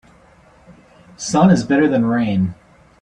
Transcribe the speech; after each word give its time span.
Sun 1.15 1.51
is 1.51 1.63
better 1.63 1.87
than 1.87 2.07
rain. 2.07 2.55